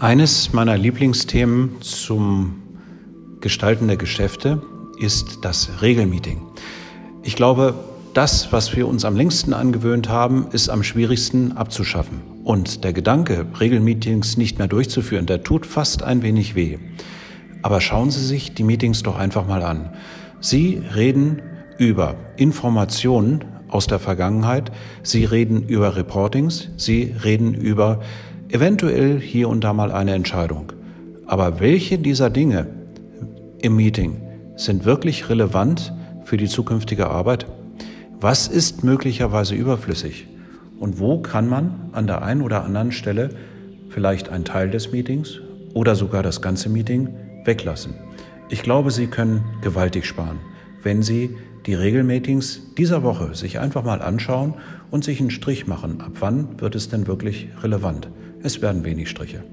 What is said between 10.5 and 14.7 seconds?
ist am schwierigsten abzuschaffen. Und der Gedanke, Regelmeetings nicht mehr